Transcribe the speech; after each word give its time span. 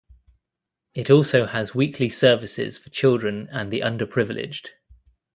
It 0.95 1.11
also 1.11 1.45
has 1.45 1.75
weekly 1.75 2.09
services 2.09 2.75
for 2.75 2.89
children 2.89 3.47
and 3.51 3.71
the 3.71 3.81
underprivileged. 3.81 4.69